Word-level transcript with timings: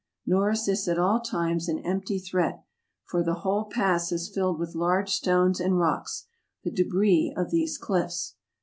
Nor 0.25 0.49
is 0.49 0.65
this 0.65 0.87
at 0.87 0.97
all 0.97 1.19
times 1.19 1.69
an 1.69 1.77
empty 1.85 2.17
threat; 2.17 2.63
for 3.03 3.21
the 3.21 3.35
whole 3.45 3.65
pass 3.65 4.11
is 4.11 4.33
filled 4.33 4.57
with 4.57 4.73
large 4.73 5.11
stones 5.11 5.59
and 5.59 5.77
rocks, 5.77 6.25
the 6.63 6.71
debris 6.71 7.31
of 7.37 7.51
these 7.51 7.77
cliffs. 7.77 8.33